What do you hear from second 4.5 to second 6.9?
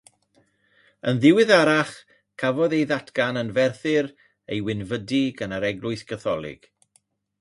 wynfydu gan yr Eglwys Gatholig.